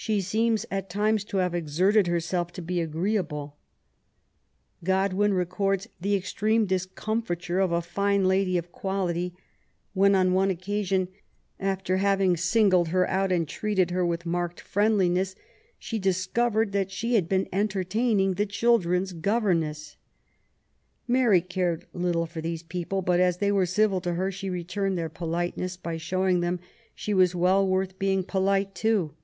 She 0.00 0.20
seems 0.20 0.64
at 0.70 0.88
times 0.88 1.24
to 1.24 1.38
have 1.38 1.56
exerted 1.56 2.06
herself 2.06 2.52
to 2.52 2.62
be 2.62 2.80
agreeable. 2.80 3.56
Godwin 4.84 5.34
records 5.34 5.88
the 6.00 6.14
extreme 6.14 6.66
discomfiture 6.66 7.58
of 7.58 7.72
a 7.72 7.82
fine 7.82 8.24
lady 8.24 8.56
of 8.56 8.70
quality, 8.70 9.34
when, 9.94 10.14
on 10.14 10.32
one 10.34 10.50
occasion, 10.50 11.08
after 11.58 11.96
having 11.96 12.36
singled 12.36 12.88
her 12.88 13.10
out 13.10 13.32
and 13.32 13.48
treated 13.48 13.90
her 13.90 14.06
with 14.06 14.24
marked 14.24 14.60
friendliness, 14.60 15.34
she 15.80 15.98
dis 15.98 16.26
covered 16.26 16.70
that 16.70 16.92
she 16.92 17.14
had 17.16 17.28
been 17.28 17.48
entertaining 17.52 18.34
the 18.34 18.46
children's 18.46 19.12
governess 19.12 19.96
I 21.08 21.12
Mary 21.12 21.40
cared 21.40 21.86
nothing 21.92 22.26
for 22.26 22.40
these 22.40 22.62
people, 22.62 23.02
but 23.02 23.18
as 23.18 23.38
they 23.38 23.50
were 23.50 23.66
civil 23.66 24.00
to 24.02 24.14
her, 24.14 24.30
she 24.30 24.48
returned 24.48 24.96
their 24.96 25.08
politeness 25.10 25.76
by 25.76 25.96
showing 25.96 26.38
them 26.38 26.60
she 26.94 27.12
was 27.12 27.34
well 27.34 27.66
worth 27.66 27.98
being 27.98 28.22
polite 28.22 28.68
LIFE 28.68 28.68
A8 28.68 28.70
G0VEBNE88. 28.70 28.72
61> 28.74 29.10
to. 29.10 29.14